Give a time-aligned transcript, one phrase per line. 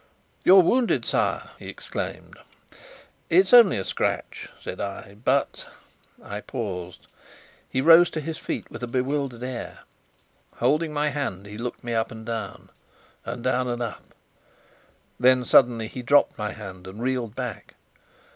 [0.43, 2.39] "You're wounded, sire!" he exclaimed.
[3.29, 5.67] "It's only a scratch," said I, "but"
[6.23, 7.05] I paused.
[7.69, 9.81] He rose to his feet with a bewildered air.
[10.55, 12.69] Holding my hand, he looked me up and down,
[13.25, 14.15] and down and up.
[15.19, 17.75] Then suddenly he dropped my hand and reeled back.